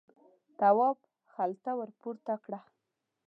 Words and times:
تواب 0.59 0.97
خلته 1.33 1.71
ور 1.79 1.89
پورته 1.99 2.33
کړه. 2.43 2.59